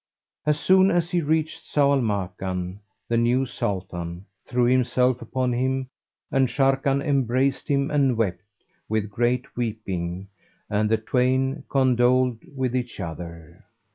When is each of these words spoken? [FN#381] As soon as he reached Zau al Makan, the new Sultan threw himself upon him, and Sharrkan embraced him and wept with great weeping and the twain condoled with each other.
[FN#381] 0.47 0.49
As 0.55 0.59
soon 0.59 0.89
as 0.89 1.11
he 1.11 1.21
reached 1.21 1.63
Zau 1.63 1.91
al 1.95 2.01
Makan, 2.01 2.79
the 3.07 3.17
new 3.17 3.45
Sultan 3.45 4.25
threw 4.47 4.63
himself 4.63 5.21
upon 5.21 5.53
him, 5.53 5.89
and 6.31 6.47
Sharrkan 6.47 7.03
embraced 7.05 7.67
him 7.67 7.91
and 7.91 8.17
wept 8.17 8.41
with 8.89 9.11
great 9.11 9.55
weeping 9.55 10.27
and 10.71 10.89
the 10.89 10.97
twain 10.97 11.65
condoled 11.69 12.39
with 12.55 12.75
each 12.75 12.99
other. 12.99 13.63